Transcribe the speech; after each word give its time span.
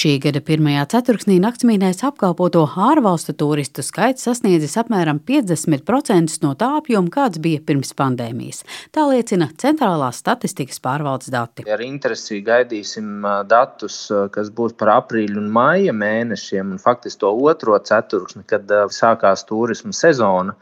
Šī 0.00 0.14
gada 0.16 0.40
pirmajā 0.40 0.86
ceturksnī 0.94 1.34
naktsmīnēs 1.44 1.98
apkalpoto 2.08 2.62
ārvalstu 2.88 3.34
turistu 3.36 3.82
skaits 3.84 4.24
sasniedzis 4.24 4.78
apmēram 4.80 5.18
50% 5.28 6.38
no 6.40 6.54
tā 6.56 6.70
apjoma, 6.78 7.10
kāds 7.12 7.42
bija 7.44 7.60
pirms 7.68 7.92
pandēmijas. 7.98 8.62
Tā 8.96 9.04
liecina 9.10 9.50
Centrālās 9.60 10.22
statistikas 10.22 10.80
pārvaldes 10.80 11.28
dati. 11.34 11.66
Ar 11.68 11.84
interesi 11.84 12.40
gaidīsim 12.46 13.26
datus, 13.50 13.98
kas 14.32 14.48
būs 14.56 14.72
par 14.80 14.94
aprīļu 14.94 15.36
un 15.42 15.52
maija 15.52 15.92
mēnešiem, 15.92 16.72
un 16.72 16.80
faktiski 16.80 17.20
to 17.26 17.34
otro 17.50 17.76
ceturksni, 17.76 18.46
kad 18.48 18.72
sākās 18.96 19.44
turisma 19.50 19.92
sezona. 19.92 20.56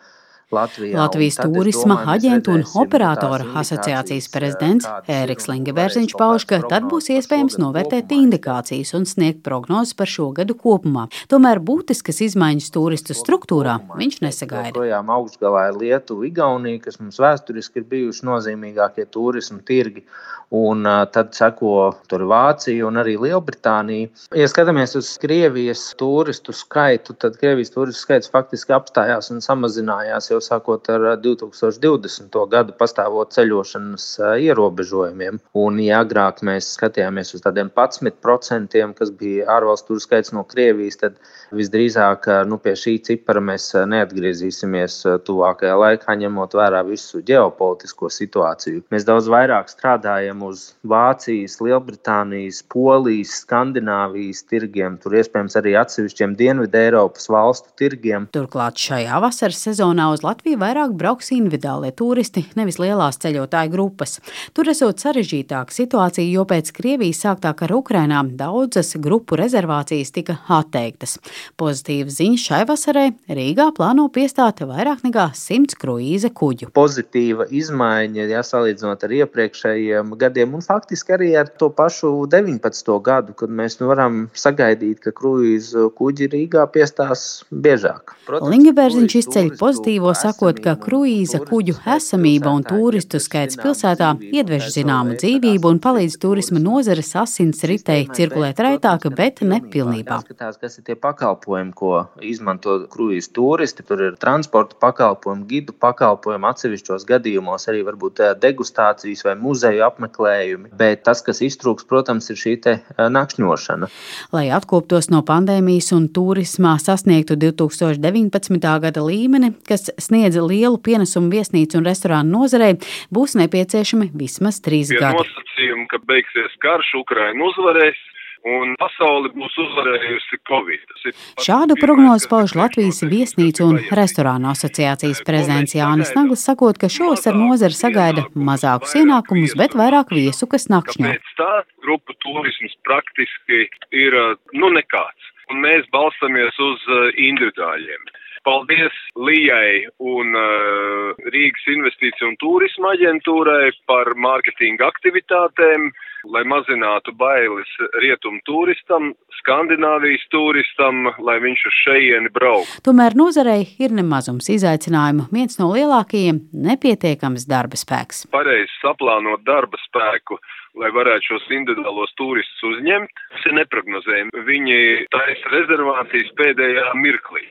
Latvijā. 0.48 0.96
Latvijas 0.96 1.36
turisma 1.42 1.98
aģentu 2.08 2.54
un 2.56 2.62
operātora 2.80 3.50
asociācijas 3.60 4.30
prezidents 4.32 4.86
Ēriks 5.12 5.44
Lingevērziņš 5.50 6.14
pauž, 6.16 6.46
ka 6.48 6.62
tad 6.70 6.86
būs 6.88 7.10
iespējams 7.12 7.58
novērtēt 7.60 8.14
indikācijas 8.16 8.94
un 8.96 9.04
sniegt 9.10 9.42
prognozes 9.44 9.92
par 9.98 10.08
šo 10.08 10.30
gadu 10.38 10.56
kopumā. 10.56 11.04
Tomēr 11.28 11.60
būtiskas 11.60 12.22
izmaiņas 12.30 12.72
turistu 12.72 13.16
struktūrā 13.18 13.76
viņš 14.00 14.22
nesagaida. 14.24 14.72
Projām 14.78 15.12
augstgalā 15.18 15.66
ir 15.68 15.78
Lietuva, 15.82 16.24
Igaunija, 16.30 16.80
kas 16.88 16.96
mums 17.02 17.20
vēsturiski 17.20 17.82
ir 17.82 17.88
bijuši 17.92 18.28
nozīmīgākie 18.32 19.04
turismu 19.12 19.60
tirgi 19.68 20.06
un 20.50 20.86
tad 21.12 21.34
seko 21.36 21.92
tur 22.08 22.24
Vācija 22.28 22.86
un 22.88 22.96
arī 23.00 23.18
Lielbritānija. 23.20 24.08
Ja 24.36 24.48
skatāmies 24.48 24.96
uz 24.96 25.10
Krievijas 25.20 25.82
turistu 26.00 26.54
skaitu, 26.56 27.12
tad 27.20 27.36
Krievijas 27.40 27.74
turistu 27.74 28.06
skaits 28.06 28.32
faktiski 28.32 28.72
apstājās 28.76 29.28
un 29.34 29.44
samazinājās 29.44 30.30
jau 30.32 30.37
sākot 30.44 30.88
ar 30.92 31.08
2020. 31.22 32.38
gadu 32.52 32.76
pastāvot 32.78 33.32
ceļošanas 33.36 34.06
ierobežojumiem. 34.46 35.40
Un, 35.58 35.80
ja 35.82 36.02
agrāk 36.04 36.42
mēs 36.46 36.72
skatījāmies 36.78 37.34
uz 37.36 37.44
tādiem 37.44 37.70
11%, 37.74 38.78
kas 38.98 39.12
bija 39.18 39.48
ārvalstu 39.58 39.94
turistu 39.94 40.08
skaits 40.08 40.32
no 40.36 40.44
Krievijas, 40.48 40.98
tad 41.00 41.18
visdrīzāk 41.54 42.28
nu, 42.48 42.58
pie 42.62 42.74
šī 42.78 42.96
cipara 43.06 43.40
mēs 43.44 43.70
neatgriezīsimies 43.88 45.00
tuvākajā 45.26 45.76
laikā, 45.78 46.16
ņemot 46.22 46.56
vērā 46.58 46.82
visu 46.86 47.22
ģeopolitisko 47.26 48.10
situāciju. 48.12 48.84
Mēs 48.92 49.06
daudz 49.08 49.30
vairāk 49.32 49.70
strādājam 49.72 50.42
uz 50.46 50.72
Vācijas, 50.88 51.58
Lielbritānijas, 51.64 52.62
Polijas, 52.72 53.38
Skandināvijas 53.44 54.44
tirgiem, 54.50 54.98
tur 55.02 55.18
iespējams 55.18 55.58
arī 55.60 55.74
atsevišķiem 55.80 56.36
Dienvidu 56.38 56.80
Eiropas 56.80 57.28
valstu 57.32 57.72
tirgiem. 57.80 58.28
Turklāt 58.34 58.80
šajā 58.80 59.20
vasaras 59.24 59.62
sezonā 59.68 60.10
uz 60.14 60.24
Latviju 60.28 60.58
vairāk 60.60 60.92
brauks 60.98 61.30
individuālie 61.32 61.88
turisti, 61.96 62.42
nevis 62.58 62.76
lielās 62.82 63.16
ceļotāju 63.22 63.70
grupas. 63.72 64.18
Tur 64.52 64.68
esot 64.68 65.00
sarežģītāka 65.00 65.72
situācija, 65.72 66.26
jo 66.28 66.42
pēc 66.48 66.68
Krievijas 66.76 67.22
sāktā 67.24 67.54
kara 67.56 67.78
Ukrainā 67.78 68.20
daudzas 68.36 68.92
grupu 69.00 69.38
rezervācijas 69.40 70.12
tika 70.12 70.36
atteiktas. 70.52 71.16
Pozitīva 71.56 72.12
ziņa 72.12 72.40
šai 72.42 72.60
vasarai 72.68 73.06
Rīgā 73.38 73.70
plāno 73.78 74.04
piestāt 74.12 74.60
vairāk 74.68 75.06
nekā 75.06 75.30
100 75.38 75.78
kruīza 75.80 76.32
kuģu. 76.36 76.68
Pozitīva 76.76 77.48
izmaiņa, 77.48 78.28
ja 78.28 78.44
salīdzinot 78.44 79.08
ar 79.08 79.16
iepriekšējiem 79.22 80.12
gadiem 80.20 80.58
un 80.58 80.66
faktiski 80.66 81.16
arī 81.16 81.30
ar 81.40 81.48
to 81.48 81.70
pašu 81.72 82.12
19. 82.28 82.92
gadu, 83.08 83.38
kad 83.38 83.54
mēs 83.62 83.78
nu 83.80 83.88
varam 83.94 84.20
sagaidīt, 84.36 85.00
ka 85.06 85.16
kruīzu 85.16 85.88
kuģi 85.96 86.28
Rīgā 86.36 86.68
piestās 86.76 87.46
biežāk. 87.48 88.18
Lingebērziņš 88.28 89.18
izceļ 89.22 89.52
pozitīvo, 89.56 90.17
sakot, 90.22 90.60
ka 90.64 90.74
kruīza 90.80 91.40
kuģu 91.44 91.76
esamība 91.96 92.52
un 92.54 92.66
turistu 92.66 93.20
skaits 93.22 93.58
pilsētā 93.60 94.14
iedvež 94.28 94.68
zināmu 94.74 95.16
dzīvību 95.20 95.72
un 95.74 95.80
palīdz 95.84 96.18
turisma 96.22 96.62
nozares 96.62 97.14
asins 97.22 97.64
ritei 97.70 98.08
cirkulēt 98.18 98.62
raitāk, 98.64 99.08
bet 99.14 99.42
nepilnībā. 99.46 100.20
Kas 100.38 100.78
ir 100.78 100.86
tie 100.86 100.98
pakalpojumi, 100.98 101.74
ko 101.78 101.94
izmanto 102.24 102.80
kruīzu 102.92 103.32
turisti. 103.38 103.86
Tur 103.88 104.02
ir 104.10 104.18
transporta 104.20 104.76
pakalpojumi, 104.80 105.46
gidu 105.48 105.76
pakalpojumi, 105.78 106.50
atsevišķos 106.52 107.06
gadījumos 107.08 107.68
arī 107.70 107.84
varbūt 107.86 108.24
degustācijas 108.42 109.24
vai 109.24 109.38
muzeju 109.38 109.86
apmeklējumi 109.86 110.18
apmeklējumi. 110.18 110.70
Bet 110.78 111.04
tas, 111.04 111.22
kas 111.22 111.40
iztrūks, 111.42 111.86
protams, 111.88 112.28
ir 112.30 112.36
šī 112.36 112.56
nakšņošana. 112.98 113.88
Lai 114.32 114.48
atkoptos 114.50 115.10
no 115.10 115.22
pandēmijas 115.22 115.92
un 115.96 116.08
turismā 116.08 116.78
sasniegtu 116.80 117.36
2019. 117.36 118.80
gada 118.82 119.02
līmeni, 119.04 119.52
kas 119.66 119.90
sniedz 120.08 120.40
lielu 120.40 120.78
pienesumu 120.82 121.32
viesnīcu 121.32 121.80
un 121.80 121.88
restorānu 121.88 122.40
nozarei, 122.40 122.76
būs 123.14 123.38
nepieciešami 123.40 124.12
vismaz 124.18 124.62
trīs 124.64 124.92
gadi. 124.94 125.22
Nosacījumi, 125.22 125.88
ka 125.92 126.02
beigsies 126.08 126.54
karš, 126.64 126.94
Ukraina 127.02 127.50
uzvarēs, 127.50 128.00
un 128.46 128.74
pasauli 128.78 129.30
būs 129.34 129.54
uzvarējusi 129.64 130.38
Covid. 130.48 131.14
Šādu 131.42 131.76
prognozi 131.80 132.28
pauž 132.30 132.54
Latvijas 132.58 133.00
viesnīcu 133.02 133.66
un 133.66 133.80
restorānu 134.00 134.50
asociācijas 134.52 135.22
prezidents 135.26 135.74
Jānis 135.76 136.14
Naglis, 136.16 136.44
sakot, 136.46 136.78
ka 136.80 136.90
šovasar 136.92 137.36
nozara 137.38 137.74
sagaida 137.74 138.26
mazākus 138.34 138.94
ienākumus, 139.00 139.56
bet 139.58 139.76
vairāk 139.78 140.14
viesu, 140.14 140.48
kas 140.50 140.68
nakšņo. 140.72 141.16
Tā 141.40 141.52
grupu 141.84 142.14
turisms 142.24 142.76
praktiski 142.86 143.66
ir 144.04 144.18
nu 144.54 144.72
nekāds, 144.74 145.32
un 145.50 145.62
mēs 145.64 145.88
balstamies 145.94 146.62
uz 146.70 146.88
individuāļiem. 147.16 148.14
Paldies 148.48 148.94
Lijai 149.20 149.84
un 150.00 150.32
uh, 150.32 151.10
Rīgas 151.34 151.66
investīciju 151.68 152.30
un 152.30 152.36
turisma 152.40 152.94
aģentūrai 152.96 153.74
par 153.90 154.08
mārketinga 154.16 154.86
aktivitātēm, 154.88 155.90
lai 156.32 156.42
mazinātu 156.48 157.12
bailes 157.20 157.68
rietumu 158.00 158.40
turistam, 158.48 159.10
Skandināvijas 159.42 160.24
turistam, 160.32 161.10
lai 161.20 161.36
viņš 161.44 161.66
uz 161.68 161.76
šejieni 161.82 162.32
brauktu. 162.32 162.80
Tomēr 162.88 163.18
nozarei 163.20 163.68
ir 163.84 163.92
nemazums 163.92 164.48
izaicinājumu. 164.56 165.28
Viens 165.34 165.60
no 165.60 165.68
lielākajiem- 165.74 166.40
nepietiekams 166.70 167.44
darba 167.52 167.76
spēks. 167.76 168.24
Pareizi 168.32 168.72
saplānot 168.80 169.44
darba 169.44 169.76
spēku 169.84 170.40
lai 170.78 170.88
varētu 170.94 171.32
šos 171.32 171.46
individuālos 171.50 172.12
turistus 172.16 172.64
uzņemt, 172.72 173.10
tas 173.34 173.46
ir 173.50 173.56
neprognozējami. 173.60 174.44
Viņi 174.48 174.80
taisa 175.12 175.56
rezervācijas 175.58 176.36
pēdējā 176.38 176.92
mirklī. 177.02 177.44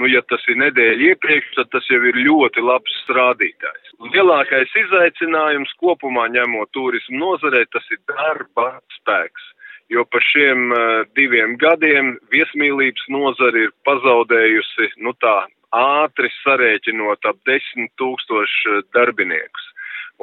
Nu, 0.00 0.08
ja 0.08 0.22
tas 0.24 0.40
ir 0.48 0.56
nedēļa 0.56 1.10
iepriekš, 1.10 1.48
tad 1.58 1.68
tas 1.74 1.84
jau 1.92 1.98
ir 2.08 2.16
ļoti 2.24 2.62
labs 2.64 2.94
rādītājs. 3.12 3.90
Lielākais 4.14 4.70
izaicinājums 4.86 5.74
kopumā 5.82 6.24
ņemot 6.32 6.70
turismu 6.72 7.18
nozarē, 7.20 7.66
tas 7.68 7.84
ir 7.92 8.00
darba 8.08 8.70
spēks. 8.96 9.50
Jo 9.92 10.06
par 10.08 10.24
šiem 10.24 10.70
uh, 10.72 11.02
diviem 11.18 11.58
gadiem 11.60 12.14
viesmīlības 12.32 13.10
nozara 13.12 13.66
ir 13.66 13.74
pazaudējusi, 13.84 14.88
nu 15.04 15.12
tā, 15.20 15.34
ātri 15.76 16.30
sarēķinot 16.38 17.28
ap 17.28 17.42
desmit 17.50 17.92
tūkstošu 18.00 18.80
darbiniekus. 18.96 19.66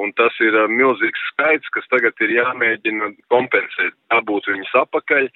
Un 0.01 0.09
tas 0.17 0.33
ir 0.41 0.57
uh, 0.57 0.65
milzīgs 0.71 1.21
skaits, 1.33 1.69
kas 1.75 1.85
tagad 1.93 2.17
ir 2.25 2.33
jāmēģina 2.39 3.11
kompensēt, 3.29 3.93
dabūt 4.09 4.49
viņus 4.55 4.73
apakaļ, 4.87 5.29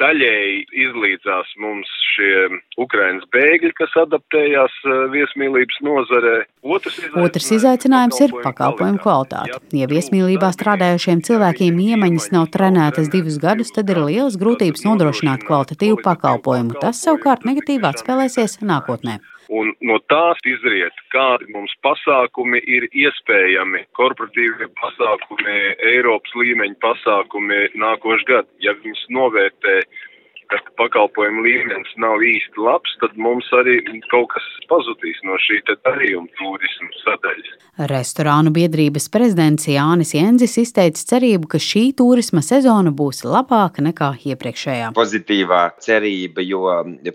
daļēji 0.00 0.60
izlīdzās 0.84 1.54
mums 1.62 1.90
šie 2.10 2.60
Ukrainas 2.80 3.26
bēgļi, 3.34 3.72
kas 3.78 3.94
adaptējās 4.02 4.76
eh, 4.84 5.00
viesmīlības 5.14 5.80
nozarē. 5.86 6.36
Otrs 6.60 6.98
izaicinājums, 6.98 7.26
Otrs 7.26 7.50
izaicinājums 7.56 8.20
ir 8.26 8.36
pakalpojumu 8.44 9.02
kvalitāte. 9.04 9.60
Ja 9.76 9.90
viesmīlībā 9.90 10.52
strādājošiem 10.56 11.24
cilvēkiem 11.26 11.80
iemaņas 11.86 12.30
nav 12.36 12.48
trenētas 12.54 13.10
divus 13.12 13.40
gadus, 13.42 13.72
tad 13.76 13.92
ir 13.92 14.02
lielas 14.06 14.38
grūtības 14.40 14.86
nodrošināt 14.88 15.46
kvalitatīvu 15.48 16.00
pakalpojumu. 16.04 16.78
Tas 16.82 17.02
savukārt 17.04 17.46
negatīvi 17.48 17.88
atspēlēsies 17.92 18.60
nākotnē. 18.64 19.20
Un 19.50 19.72
no 19.82 19.96
tās 20.06 20.38
izriet, 20.46 20.94
kādi 21.10 21.48
mums 21.50 21.72
pasākumi 21.82 22.60
ir 22.70 22.86
iespējami, 22.94 23.82
korporatīvie 23.98 24.68
pasākumi, 24.78 25.56
Eiropas 25.90 26.36
līmeņa 26.38 26.78
pasākumi 26.84 27.58
nākošu 27.82 28.28
gadu. 28.28 28.46
Ja 28.62 28.76
viņus 28.78 29.02
novērtē 29.16 29.80
ka 30.50 30.74
pakalpojumu 30.80 31.44
līmenis 31.46 31.92
nav 32.02 32.22
īsti 32.26 32.62
labs, 32.64 32.92
tad 33.02 33.16
mums 33.20 33.48
arī 33.56 33.78
kaut 34.10 34.30
kas 34.34 34.46
pazudīs 34.70 35.20
no 35.26 35.38
šī 35.46 35.60
darījuma 35.70 36.28
turismu 36.38 36.90
sadaļas. 37.04 37.50
Restorānu 37.90 38.52
biedrības 38.54 39.08
prezidents 39.12 39.68
Jānis 39.70 40.14
Jenzis 40.16 40.58
izteica 40.64 41.06
cerību, 41.14 41.48
ka 41.54 41.62
šī 41.62 41.84
turisma 41.96 42.42
sezona 42.44 42.92
būs 42.92 43.22
labāka 43.24 43.84
nekā 43.86 44.12
iepriekšējā. 44.32 44.92
Pozitīvā 44.98 45.62
cerība, 45.80 46.44
jo 46.44 46.66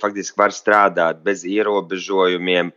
faktiski 0.02 0.40
var 0.40 0.56
strādāt 0.56 1.24
bez 1.26 1.46
ierobežojumiem 1.46 2.72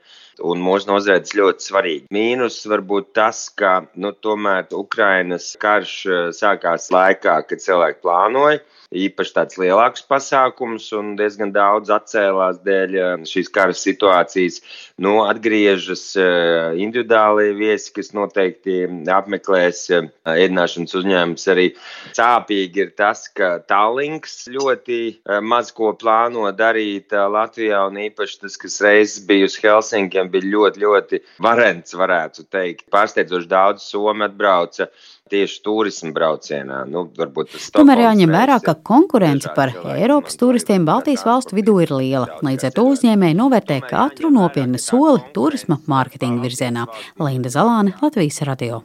un 0.46 0.62
mūsu 0.62 0.90
nozarē 0.90 1.18
tas 1.22 1.34
ļoti 1.34 1.66
svarīgi. 1.66 2.06
Mīnus 2.14 2.60
varbūt 2.70 3.12
tas, 3.18 3.46
ka 3.58 3.80
nu, 3.98 4.12
tomēr 4.14 4.68
Ukrainas 4.76 5.50
karš 5.60 5.94
eh, 6.06 6.20
sākās 6.36 6.90
laikā, 6.94 7.40
kad 7.48 7.64
cilvēki 7.64 8.02
plānoja 8.04 8.60
īpaši 8.94 9.34
tāds 9.36 9.58
lielāks 9.60 10.04
pasākums, 10.08 10.86
un 10.96 11.12
diezgan 11.18 11.52
daudz 11.52 11.90
atcēlās 11.92 12.62
dēļ 12.64 12.94
eh, 12.96 13.08
šīs 13.28 13.50
kara 13.52 13.76
situācijas. 13.76 14.60
Nu, 15.04 15.18
atgriežas 15.28 16.04
eh, 16.16 16.78
individuāli 16.80 17.52
viesi, 17.58 17.92
kas 17.96 18.14
noteikti 18.16 18.80
apmeklēs 19.12 19.84
ēdināšanas 19.92 20.96
uzņēmums. 21.00 21.46
Arī 21.52 21.66
sāpīgi 22.16 22.84
ir 22.86 22.94
tas, 22.98 23.26
ka 23.28 23.58
Tallinks 23.68 24.46
ļoti 24.52 25.00
maz 25.44 25.72
ko 25.76 25.92
plāno 25.98 26.48
darīt 26.56 27.12
Latvijā, 27.12 27.84
un 27.90 28.00
īpaši 28.08 28.40
tas, 28.44 28.56
kas 28.60 28.80
reizes 28.84 29.24
bija 29.28 29.48
uz 29.48 29.58
Helsinkiem, 29.60 30.32
bija 30.32 30.48
ļoti, 30.54 30.84
ļoti 30.84 31.22
varens, 31.44 31.94
varētu 31.98 32.48
teikt. 32.52 32.88
Pārsteidzoši 32.92 33.50
daudz 33.50 33.84
Somi 33.88 34.26
atbrauca 34.26 34.88
tieši 35.30 35.60
turismu 35.64 36.12
braucienā. 36.16 36.82
Nu, 36.90 37.06
Tomēr 37.76 38.04
jāņem 38.06 38.34
vērā, 38.34 38.58
ka 38.64 38.76
konkurence 38.90 39.52
par 39.56 39.74
Eiropas 39.94 40.38
turistiem 40.40 40.86
Baltijas 40.88 41.24
valstu 41.28 41.58
vidū 41.58 41.78
ir 41.84 41.94
liela. 41.94 42.40
Līdz 42.44 42.68
ar 42.68 42.76
to 42.76 42.86
uzņēmēji 42.92 43.38
novērtē 43.38 43.80
katru 43.86 44.32
nopietnu 44.34 44.80
soli 44.82 45.24
turisma 45.36 45.80
mārketinga 45.90 46.44
virzienā. 46.44 46.86
Linda 47.22 47.52
Zalāne, 47.52 47.96
Latvijas 48.02 48.42
radio. 48.48 48.82